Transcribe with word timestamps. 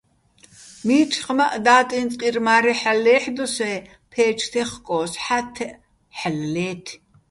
მიჩხმაჸ 0.85 1.53
და́ტი́ნი̆ 1.65 2.09
წკირმა́რი 2.13 2.73
ჰ̦ალო̆ 2.81 3.01
ლე́ჰ̦დოსე́ 3.03 3.77
ფე́ჩ 4.11 4.39
თეხკო́ს, 4.51 5.11
ჰ̦ა́თთეჸ 5.23 5.73
ჰ̦ალო̆ 6.17 6.47
ლე́თე̆. 6.53 6.95